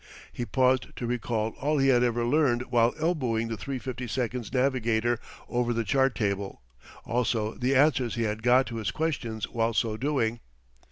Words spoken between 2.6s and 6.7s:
while elbowing the 352's navigator over the chart table;